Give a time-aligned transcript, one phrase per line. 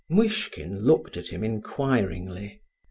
[0.09, 2.59] Muishkin looked at him inquiringly.